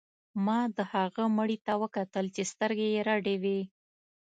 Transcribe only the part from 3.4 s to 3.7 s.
وې